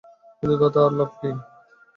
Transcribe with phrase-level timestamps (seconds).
[0.37, 1.29] কিন্তু তাতে আর লাভ কী!